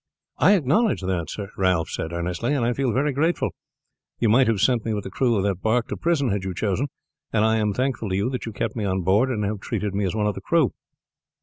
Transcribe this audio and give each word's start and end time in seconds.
"I 0.39 0.53
acknowledge 0.55 1.01
that, 1.01 1.29
sir," 1.29 1.51
Ralph 1.55 1.91
said 1.91 2.11
earnestly; 2.11 2.55
"and 2.55 2.65
I 2.65 2.73
feel 2.73 2.91
very 2.91 3.13
grateful. 3.13 3.51
You 4.17 4.29
might 4.29 4.47
have 4.47 4.59
sent 4.59 4.83
me 4.83 4.95
with 4.95 5.03
the 5.03 5.11
crew 5.11 5.35
of 5.37 5.43
that 5.43 5.61
bark 5.61 5.89
to 5.89 5.95
prison 5.95 6.29
had 6.31 6.43
you 6.43 6.55
chosen, 6.55 6.87
and 7.31 7.45
I 7.45 7.57
am 7.57 7.71
thankful 7.71 8.09
to 8.09 8.15
you 8.15 8.27
that 8.31 8.47
you 8.47 8.51
kept 8.51 8.75
me 8.75 8.83
on 8.83 9.03
board 9.03 9.29
and 9.29 9.43
have 9.45 9.59
treated 9.59 9.93
me 9.93 10.03
as 10.05 10.15
one 10.15 10.25
of 10.25 10.33
the 10.33 10.41
crew." 10.41 10.71